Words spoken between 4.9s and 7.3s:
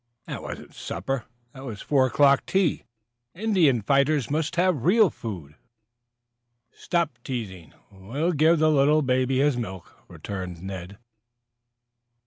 food." "Stop